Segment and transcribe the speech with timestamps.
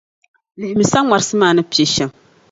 [0.59, 2.09] Lihimi saŋmarsi maa ni Piɛl' shɛm.